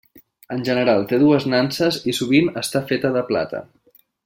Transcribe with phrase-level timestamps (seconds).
[0.53, 3.63] En general, té dues nanses i sovint està feta de plata.